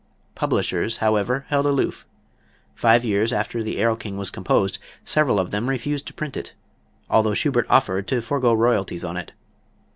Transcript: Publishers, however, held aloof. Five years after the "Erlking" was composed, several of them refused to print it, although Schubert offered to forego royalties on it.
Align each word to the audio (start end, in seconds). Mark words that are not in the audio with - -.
Publishers, 0.33 0.97
however, 0.97 1.45
held 1.49 1.67
aloof. 1.67 2.07
Five 2.73 3.05
years 3.05 3.31
after 3.31 3.61
the 3.61 3.77
"Erlking" 3.79 4.17
was 4.17 4.31
composed, 4.31 4.79
several 5.05 5.39
of 5.39 5.51
them 5.51 5.69
refused 5.69 6.07
to 6.07 6.13
print 6.15 6.35
it, 6.35 6.55
although 7.07 7.35
Schubert 7.35 7.67
offered 7.69 8.07
to 8.07 8.19
forego 8.19 8.51
royalties 8.51 9.05
on 9.05 9.15
it. 9.15 9.31